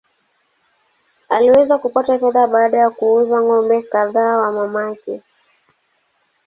Aliweza 1.29 1.77
kupata 1.77 2.19
fedha 2.19 2.45
baada 2.51 2.77
ya 2.77 2.89
kuuza 2.89 3.37
ng’ombe 3.41 3.77
kadhaa 3.91 4.37
wa 4.41 4.49
mamake. 4.57 5.15